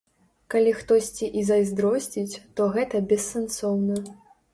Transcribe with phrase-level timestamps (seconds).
[0.53, 4.01] Калі хтосьці і зайздросціць, то гэта бессэнсоўна.